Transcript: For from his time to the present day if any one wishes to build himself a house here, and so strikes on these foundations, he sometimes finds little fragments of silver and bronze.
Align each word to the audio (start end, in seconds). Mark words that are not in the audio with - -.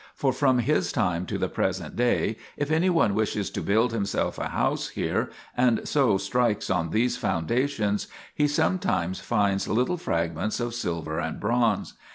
For 0.15 0.33
from 0.33 0.57
his 0.57 0.91
time 0.91 1.27
to 1.27 1.37
the 1.37 1.47
present 1.47 1.95
day 1.95 2.37
if 2.57 2.71
any 2.71 2.89
one 2.89 3.13
wishes 3.13 3.51
to 3.51 3.61
build 3.61 3.91
himself 3.93 4.39
a 4.39 4.47
house 4.47 4.87
here, 4.89 5.29
and 5.55 5.87
so 5.87 6.17
strikes 6.17 6.71
on 6.71 6.89
these 6.89 7.17
foundations, 7.17 8.07
he 8.33 8.47
sometimes 8.47 9.19
finds 9.19 9.67
little 9.67 9.97
fragments 9.97 10.59
of 10.59 10.73
silver 10.73 11.19
and 11.19 11.39
bronze. 11.39 11.93